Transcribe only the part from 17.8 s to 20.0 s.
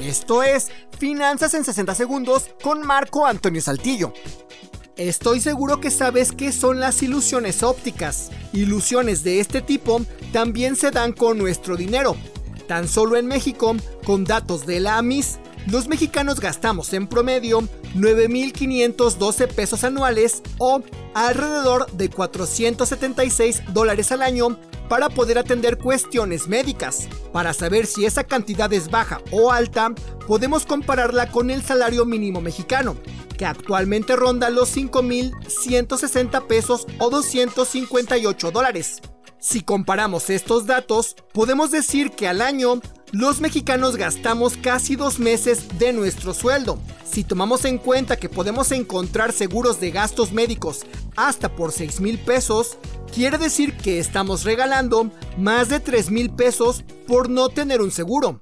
9.512 pesos